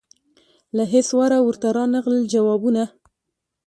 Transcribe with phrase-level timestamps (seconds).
[0.75, 2.83] له هیڅ وره ورته رانغلل جوابونه